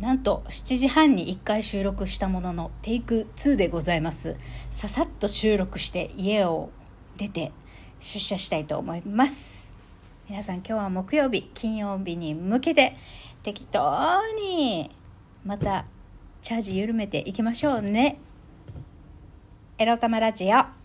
[0.00, 4.36] なんと7時半に1回収録したもののテイク2でございます。
[4.70, 6.70] ささっと収録して家を
[7.16, 7.50] 出て
[7.98, 9.74] 出社したいと思います。
[10.28, 12.96] 皆さん今日は木曜日金曜日に向けて
[13.42, 14.94] 適当に
[15.44, 15.86] また
[16.42, 18.18] チャージ緩めていきましょうね。
[19.78, 20.77] エロ玉ラジオ。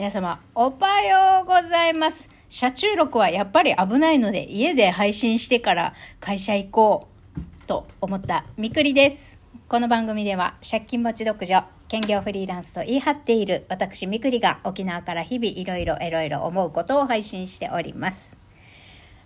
[0.00, 2.30] 皆様、おはようございます。
[2.48, 9.38] 車中録はやっぱり危ないので、家で配信してから会社行こうと思ったみくりです。
[9.68, 18.38] この番組では、借金持ち独女、兼業フリーランスと言い張っている私みくりが沖縄から日々いろいろいろいろ思うことを配信しております。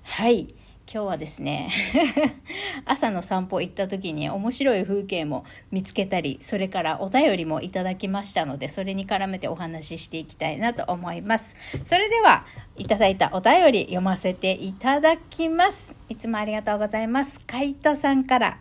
[0.02, 0.56] はい。
[0.86, 1.70] 今日はですね
[2.84, 11.56] 朝の散歩行った時に面白い風景も見つけたりそれからお便りもいただきましたのでそれに絡めてお話ししていきたいなと思います。
[11.82, 15.94] それではいただいたお便り読ませていただきます。
[16.08, 17.40] いつもありがとうございます。
[17.40, 18.58] カイトさんから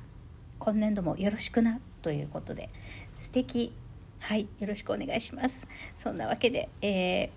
[0.60, 2.70] 今年度もよろしくなということで
[3.20, 3.74] 素敵。
[4.20, 5.68] はいよろしくお願いします。
[5.98, 7.30] そんなわけで、え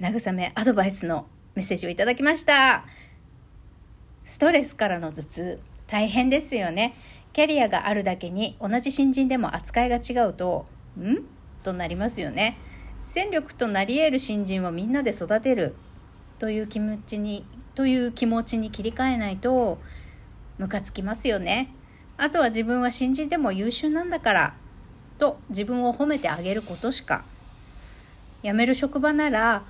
[0.00, 1.26] ー、慰めアドバイスの
[1.56, 2.84] メッセージをいただきました。
[4.24, 6.94] ストレスからの頭痛、大変ですよね。
[7.32, 10.66] キャリアがあるだけに同じ新人でも扱いが違うと、
[10.98, 11.24] ん？
[11.62, 12.58] となりますよね。
[13.02, 15.74] 戦力となり得る新人をみんなで育てる
[16.38, 19.78] という気持ちに、という気持ちに切り替えないと、
[20.58, 21.72] ムカつきますよね。
[22.18, 24.54] あとは自分は新人でも優秀なんだから、
[25.18, 27.24] と自分を褒めてあげることしか。
[28.42, 29.62] 辞める職場なら、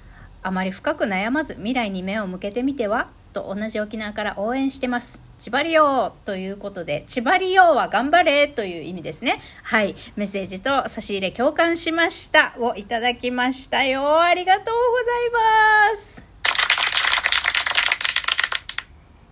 [0.47, 3.09] あまり深く悩まず未来に目を向けてみては？
[3.33, 5.21] と同じ沖縄から応援してます。
[5.41, 9.41] 千葉りおということで、千葉りおは頑張れという意味ですね。
[9.65, 9.97] はい。
[10.15, 14.21] メッセージと差し入れ共感しましたをいただきましたよ。
[14.21, 16.26] ありがとうございます。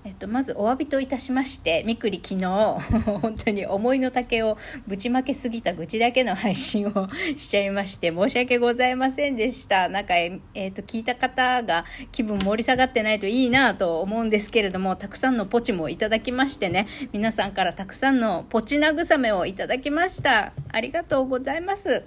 [0.06, 2.44] えっと、まずお詫びといたしまして、みくり昨日、
[3.22, 9.88] 本当に思いの丈をぶちまけすぎた愚痴だけの配信をしちゃいまして、申し訳ございませんでした。
[9.88, 20.52] なんか、ええっと、聞いた方が気分盛り下がってないといいなと思うんですけれども、たくさんのポチもいただきましてね、皆さんからたくさんのポチ慰めをいただきました。
[20.70, 22.02] ありがとうございます。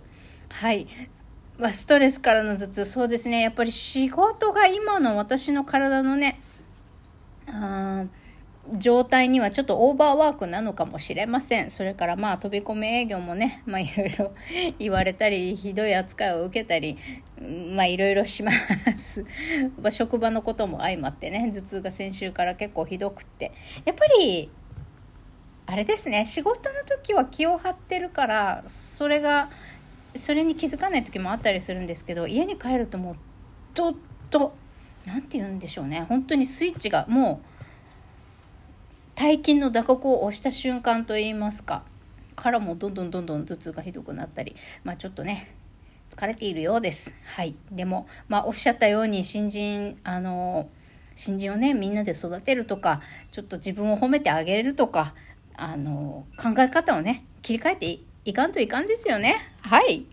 [0.50, 0.86] はい。
[1.72, 3.42] ストレスからの頭痛、そうですね。
[3.42, 6.40] やっぱり仕事が今の私の体のね、
[8.74, 11.70] 状態にはちょっとオーバーワークなのかもしれません。
[11.70, 14.34] それからまあ飛び込み営業もね、 まあいろいろ
[14.80, 16.98] 言われたり、ひどい扱いを受けたり、
[17.74, 18.52] まあいろいろしま
[18.98, 19.26] す。
[19.82, 23.52] ま職場のことも相まってね、頭痛が先週から結構ひどくって。
[23.86, 24.50] やっぱり、
[25.66, 29.50] あれですね、仕事の時は気を張ってるから、それが、
[30.16, 33.16] それに気づかない時もあったりするんですけど、家に帰るともう、
[33.74, 33.94] どっ
[34.30, 34.54] と、
[35.08, 37.48] 何て言うんでしょうね本当にスイッチがもう
[39.16, 41.84] 大金の打刻を押した瞬間といいますか
[42.36, 45.58] からもどんどんどんどん頭痛がひどくなったりまあちょっとね
[46.10, 47.14] 疲れているようです。
[47.36, 47.56] はい。
[47.72, 50.70] でも、まあ、おっしゃったように、新人、あの、
[51.16, 53.02] 新人をね、みんなで育てるとか、
[53.32, 55.14] ちょっと自分を褒めてあげるとか、
[55.56, 59.38] あの、考え方をね、切り替えていかんといかんですよね。
[59.64, 60.06] はい。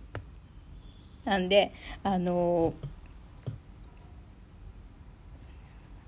[1.25, 1.73] なんで、
[2.03, 2.75] あの、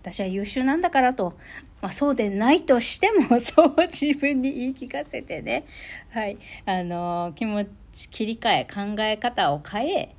[0.06, 1.36] 私は優秀なんだからと、
[1.82, 5.64] まあ、そうでないとしても そう自分に言い聞かせてね、
[6.10, 10.14] はい、あの気持ち切り替え考え方を変え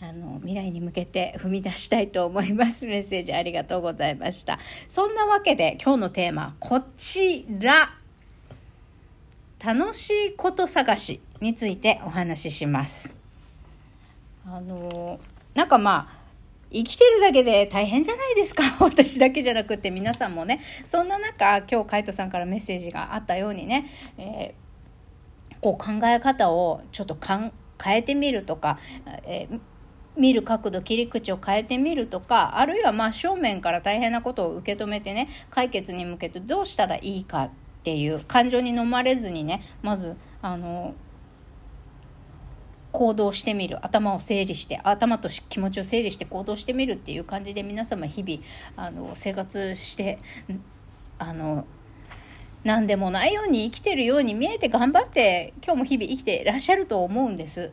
[0.00, 3.34] あの未来に向けて踏み出したいと思いますメッセージ。
[3.34, 4.58] ありがとうございました。
[4.88, 7.94] そんなわけで今日のテーマこちら。
[9.62, 13.14] 楽しいこと探しについてお話しします。
[14.46, 15.18] あの
[15.54, 16.15] なんかまあ
[16.76, 18.62] 生きてるだけで大変じゃないですか。
[18.84, 20.60] 私だけじゃなくて皆さんもね。
[20.84, 23.86] そんな中今日海斗さんからメッセージがあったようにね、
[24.18, 27.52] えー、こう考え方をちょっと変
[27.96, 28.78] えてみるとか、
[29.24, 29.60] えー
[30.16, 37.50] 見る角度切り口を変えてみるとかあるいはま正面から大変なことを受け止めてね解決に向けてどうしたらいいかっ
[37.82, 40.94] ていう感情に飲まれずにねまずあの
[42.96, 48.42] 行動してみる頭を整理して頭と気持ちを整理して行動してみるっていう感じで皆様日々
[48.74, 50.18] あの生活して
[51.18, 51.66] あの
[52.64, 57.70] 何でもないように生きてるように見えて頑張って今日も日々生きてらっしゃると思うんです。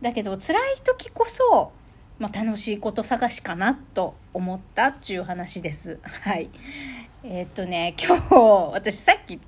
[0.00, 1.72] だけど辛い時こそ、
[2.20, 5.98] まあ、楽しいこと探しかなと思ったっていう話です。
[6.22, 6.48] はい。
[7.24, 9.42] えー、っとね今日私さっき今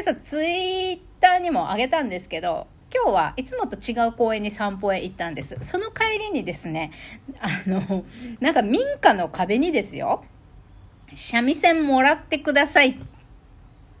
[0.00, 5.56] 朝ツイッターにもあげたんですけど今日はいつもと違う公園に散歩へ行ったんです。
[5.62, 6.92] その帰りにですね
[7.40, 8.04] あの
[8.40, 10.24] なんか民家の壁にですよ
[11.14, 12.96] 三味線もらってくださいっ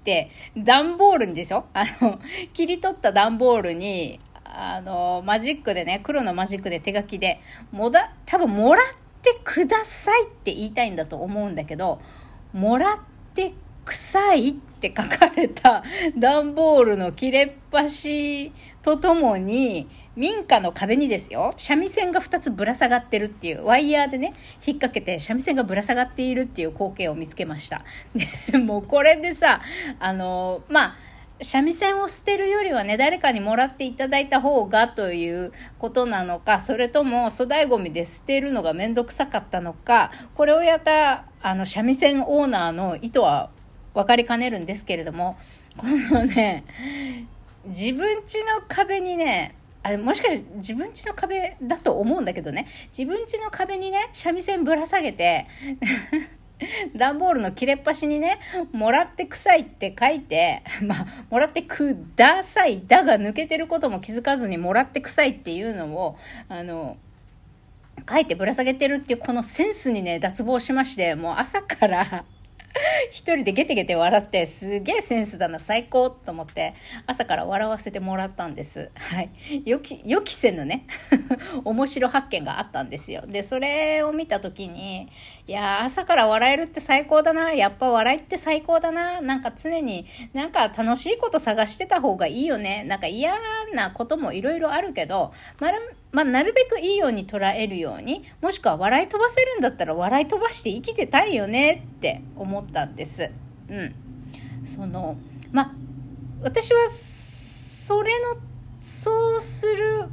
[0.04, 2.20] て段ボールにですよあの
[2.52, 7.40] 切り取った段ボールにあのマジックでね黒のマジックで手書きで
[7.70, 8.84] もだ多分もらっ
[9.22, 12.00] てくださいって言いたいんだと思うんだけど
[12.52, 12.98] もらっ
[13.34, 13.54] て
[13.84, 15.82] 臭いって書かれた
[16.16, 18.52] 段ボールの切れっ端
[18.82, 21.54] とともに民家の壁にですよ。
[21.56, 23.64] 三味線が2つぶら下がってるっていう。
[23.64, 24.34] ワイヤーでね
[24.66, 27.82] 引っ掛けて三味線がぶら下がっているっていう光景を見つけました。
[28.50, 29.60] でもうこれでさ
[29.98, 30.94] あのまあ
[31.40, 43.50] 三味線を捨てるよりはね誰かにもらっていただいた方がということなのかそれとも粗大ごみで捨てるのが面倒くさかったのかこれをやったあの三味線オーナーの意図は
[43.94, 45.38] 分かりかねるんですけれども
[45.76, 46.64] このね
[47.66, 55.46] 自分家の壁にねあれもしかして自分家の壁だと思うんだけどね自分家の壁にね三味線ぶら下げて
[56.96, 58.38] 段ボールの切れっ端にね、
[58.72, 66.16] もらってくさいって書いて、まあ、もらってください、だが抜けてることも気づかずにもらってくさいっていうのを、
[66.48, 66.96] あの、
[68.08, 72.24] 書いてぶら下げてるっていうこのセンスにね、脱帽しまして、もう朝から
[73.10, 76.74] 一人でゲテゲテ笑ってすげえセンスだな最高と思って
[77.06, 78.90] 朝から笑わせてもらったんです。
[78.94, 79.30] はい。
[79.64, 80.86] 予期予期せぬね
[81.64, 83.24] 面白発見があったんですよ。
[83.26, 85.08] でそれを見た時に
[85.46, 93.34] いや朝から笑えるって最高だなやっぱ笑いって最高だななんか常になんか楽しいこと探してた方がいいよねなんか嫌
[93.74, 95.78] なこともいろいろあるけどまる
[96.12, 103.30] まあ、なるべくいいように捉えるようにもしくは笑い飛ばせるんだったら笑い飛ばして生きてたいよねって思ったんです。
[103.68, 103.94] うん、
[104.64, 105.16] その
[105.50, 105.74] まあ
[106.42, 108.36] 私はそれの
[108.78, 110.04] そうする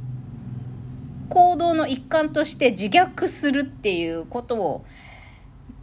[1.28, 4.84] 行動の一環として自虐するっていうことを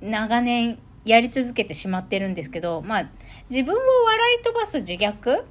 [0.02, 3.10] 長年やり続けてしまってるんですけどまあ
[3.50, 5.44] 自分を笑い飛ばす自虐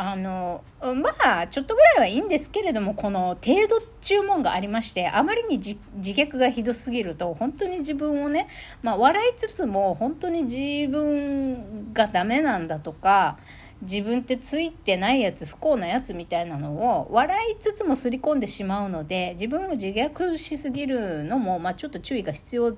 [0.00, 8.46] あのまあちょっとぐらいはいいんですけれどもこの程度注文がありましてあまりに自虐がひどすぎると本当に自分をね、
[8.80, 13.38] まあ、笑いつつも本当に自分がダメなんだとか
[13.82, 22.76] 自分ってついてないやつ不幸なやつみたいなのを笑いつつもすり込んでしまうので自分を自虐しすぎるのも、まあ、ちょっと注意が必要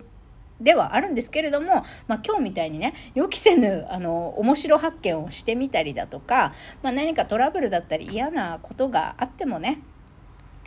[0.61, 6.53] ではあるんですけれども、まあ、今日みたいにね予期せぬあの面白発見をしてみたりだとか、
[6.83, 9.81] まあ、何かトラブルだったり嫌なことがあってもね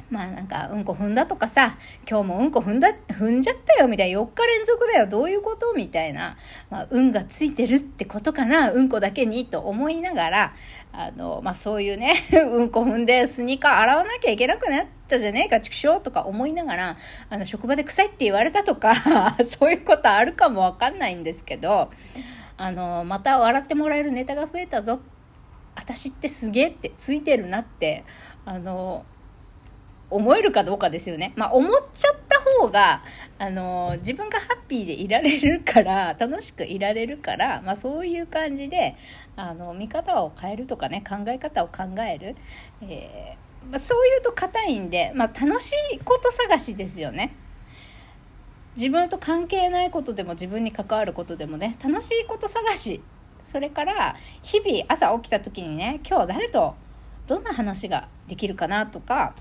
[0.09, 1.75] まあなんかうんこ踏んだとかさ
[2.07, 5.73] 今日もうんこ踏んだ踏んじゃったよみたいな4日連続だよどういうこと？
[5.75, 6.37] みたいな、
[6.69, 10.53] まあ、運がついてるってことかなうんこだけにと思いながら
[10.95, 16.97] あの、まあ、そういうね うんこ踏んでスニーカー洗わなきゃいけなくなったじゃねえか畜生とか思いながら
[17.29, 18.93] あの職場で臭いって言われたとか
[19.43, 21.89] そういうことあるかもわかんないんですけど
[22.57, 24.99] あのまた笑ってもらえるネタが増えたぞ
[25.75, 28.03] 私ってすげえってついてるなって
[28.45, 29.03] あの
[30.13, 31.33] 思えるかどうかですよね。
[31.35, 32.15] まあ、思っちゃっ
[32.59, 33.03] 方が、
[33.37, 38.95] あの、自分がハッピーでいられるから、 楽しくいられるから、まあ、そういう感じで、
[39.35, 42.35] あの、見方を変えるとかね、考え方を考える。
[42.81, 47.33] えー、まあ、そういうと硬いんで、まあ、楽しいこと探しですよね。
[48.75, 53.01] 自分と関係ないことでも自分に関わることでもね、楽しいこと探し。
[53.43, 56.75] それから、日々朝起きた時にね、今日誰と
[57.27, 59.35] どんな話ができるかなとか、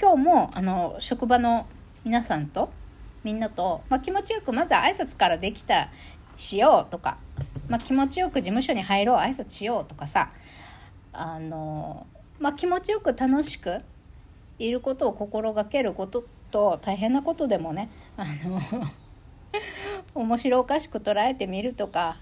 [0.00, 1.66] 今日もあの職場の
[2.04, 2.70] 皆さんと
[3.24, 5.90] みんなと、まあ、気持ちよくまずは挨拶からできた
[6.36, 7.18] しようとか、
[7.68, 10.30] まあ、気持ちよく事務所に入ろう挨拶しようとかさ
[11.12, 12.06] あの、
[12.38, 13.80] まあ、気持ちよく楽しく
[14.60, 18.60] いることを心がけることと大変なことでもねあの
[20.14, 22.18] 面白おかしく捉えてみるとか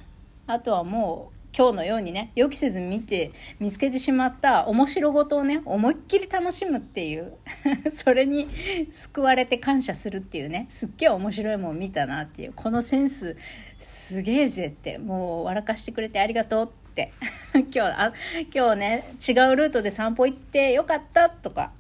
[0.47, 7.32] あとはもう今日のようにね予期せず見て見つけてしまった面白ごとをね思いっきり楽しむっていう
[7.90, 8.46] それに
[8.90, 13.38] 救われて感謝するっていうねすっげえ面白いもん見たなっていうこのセンス
[13.78, 17.10] すげえぜってもう笑かしてくれてありがとうって
[17.54, 18.12] 今日あ
[18.54, 21.72] 今日ね違うルートで散歩行ってよかったとか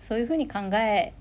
[0.00, 1.14] そういうふうに考え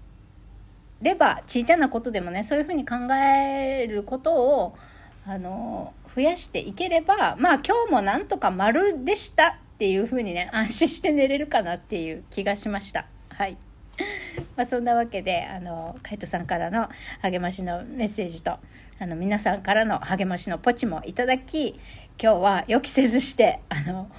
[1.01, 4.77] ればちいちゃなことでもねそういうふうに考えることを
[5.25, 13.05] あの増やしていければまあ今日もなんとか丸でしたっていう風にね安心して寝れるかなっていう気がしました。
[13.29, 13.57] はい。
[14.55, 16.89] まあそんなわけであの海斗さんからの
[17.21, 18.57] 励ましのメッセージと
[18.99, 21.79] あの皆さんからの励ましのポチもいただき
[22.21, 24.09] 今日は予期せずしてあの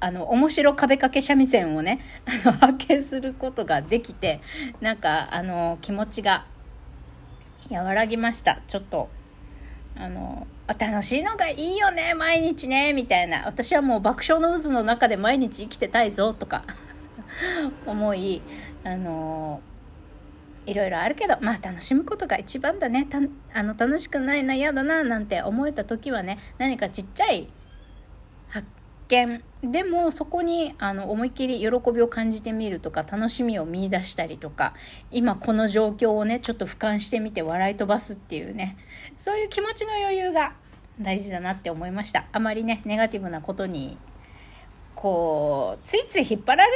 [0.00, 2.00] あの面白壁掛け三味線をね
[2.44, 4.40] あの発見することができて
[4.80, 6.46] なんかあの気持ちが
[7.70, 8.60] 和らぎました。
[8.66, 9.08] ちょっと
[9.96, 10.46] あの
[10.78, 13.46] 楽しいのがいいよね毎日ねみたいな。
[13.46, 16.64] 私はもう爆笑の渦の中で毎日生きてたいぞとか
[17.86, 18.42] 思い
[18.84, 19.60] あの
[20.66, 23.06] いろいろあるけどまあ楽しむことが一番だね。
[23.10, 23.18] た
[23.52, 27.48] あの楽しくないな嫌だななんて思えた時はね何かちっちゃい
[28.48, 28.66] 発
[29.10, 34.72] 見でもそこにあの思いっきり喜びを感じてみるとか楽しみを見いだしたりとか
[35.10, 38.78] 今この状況をねちょっと俯瞰してみて笑い飛ばすっていうね
[39.18, 40.54] そういう気持ちの余裕が
[41.00, 42.26] 大事だなって思いました。
[42.32, 43.98] あまりねネガティブなことに
[44.94, 46.72] こうついつい引っ張られ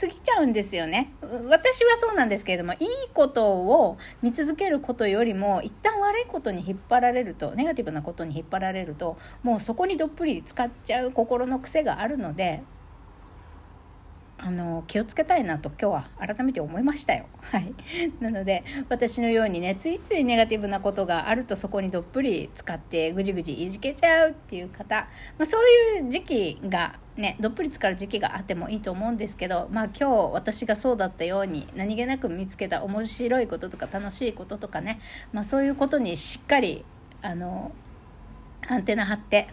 [0.00, 1.12] 過ぎちゃうんですよね
[1.48, 2.78] 私はそうなんですけれどもいい
[3.12, 12.62] ことを見続けることよりも一旦悪いことに引っ張られるとネガティブなことに引っ張られるともうそこにどっぷり使っちゃう心の癖があるので
[14.36, 17.24] あの気をつけたいなと今日は改めて思いましたよ。
[17.40, 17.72] はい、
[18.20, 25.08] なので私のようにねついついネガティブなことがあるとそこにどっぷり使ってぐじぐじいじけちゃうっていう方、
[25.38, 25.62] まあ、そう
[26.02, 35.00] いう時期がねどっぷり浸かる時期があってもいいと思うんですけどまあ今日私がそうだったように何気なく見つけた面白いこととか楽しいこととかね、
[35.32, 36.84] まあ、そういうことにしっかり
[37.22, 37.72] あの
[38.68, 39.48] アンテナ張って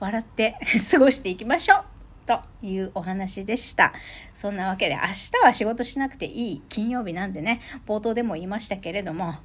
[0.00, 0.58] 笑って
[0.90, 1.84] 過ごしていきましょう
[2.26, 3.92] というお話でした。
[4.34, 5.00] そんなわけで明
[5.40, 9.36] 日は仕事しなくていい金曜日なんでね、冒頭でも言いましたけれども、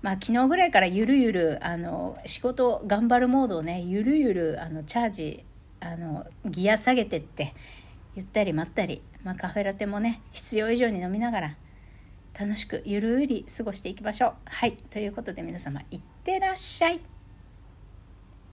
[0.00, 5.44] まあ昨日ぐらいからゆるゆる、あの、仕事頑張るモードをね、ゆるゆる、あの、チャージ、
[5.84, 7.52] あの、ギア下げてって、
[8.16, 11.56] ゆったりまったり、まあカフェラテもね、必要以上に飲みながら、
[12.38, 14.32] 楽しくゆるり過ごしていきましょう。
[14.46, 14.72] はい。
[14.90, 17.13] ということで皆様、いってらっしゃい。